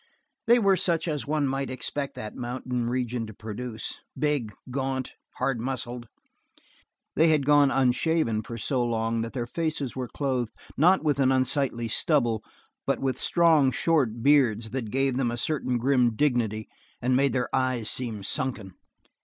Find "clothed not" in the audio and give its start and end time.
10.07-11.03